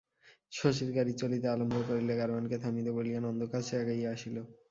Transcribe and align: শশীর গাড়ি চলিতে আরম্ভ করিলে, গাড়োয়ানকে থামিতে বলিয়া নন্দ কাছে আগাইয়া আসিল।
শশীর 0.51 0.89
গাড়ি 0.97 1.13
চলিতে 1.21 1.47
আরম্ভ 1.49 1.75
করিলে, 1.87 2.13
গাড়োয়ানকে 2.19 2.57
থামিতে 2.63 2.91
বলিয়া 2.97 3.19
নন্দ 3.21 3.41
কাছে 3.53 3.73
আগাইয়া 3.81 4.09
আসিল। 4.15 4.35